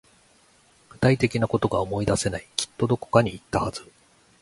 [0.89, 2.47] 具体的なことが思い出せない。
[2.55, 3.87] きっとどこかに行ったはず。